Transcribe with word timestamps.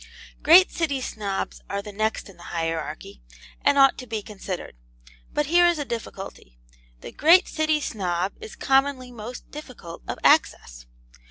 Great 0.41 0.71
City 0.71 0.99
Snobs 0.99 1.61
are 1.69 1.83
the 1.83 1.91
next 1.91 2.27
in 2.27 2.35
the 2.35 2.41
hierarchy, 2.49 3.21
and 3.63 3.77
ought 3.77 3.99
to 3.99 4.07
be 4.07 4.23
considered. 4.23 4.75
But 5.31 5.45
here 5.45 5.67
is 5.67 5.77
a 5.77 5.85
difficulty. 5.85 6.57
The 7.01 7.11
great 7.11 7.47
City 7.47 7.79
Snob 7.79 8.31
is 8.39 8.55
commonly 8.55 9.11
most 9.11 9.51
difficult 9.51 10.01
of 10.07 10.17
access. 10.23 10.87